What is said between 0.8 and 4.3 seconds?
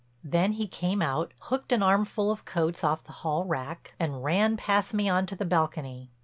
out, hooked an armful of coats off the hall rack, and